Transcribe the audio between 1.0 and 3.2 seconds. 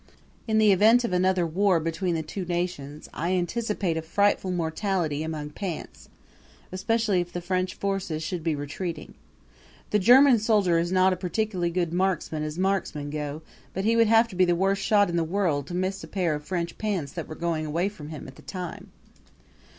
of another war between the two nations